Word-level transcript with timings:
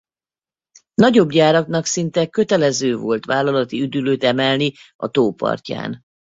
Nagyobb 0.93 1.29
gyáraknak 1.29 1.85
szinte 1.85 2.27
kötelező 2.27 2.97
volt 2.97 3.25
vállalati 3.25 3.81
üdülőt 3.81 4.23
emelni 4.23 4.73
a 4.95 5.07
tó 5.07 5.33
partján. 5.33 6.01